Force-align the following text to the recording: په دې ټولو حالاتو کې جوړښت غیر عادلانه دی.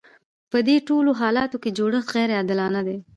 په 0.51 0.59
دې 0.67 0.77
ټولو 0.87 1.11
حالاتو 1.21 1.57
کې 1.63 1.75
جوړښت 1.77 2.09
غیر 2.15 2.29
عادلانه 2.37 2.81
دی. 2.87 2.97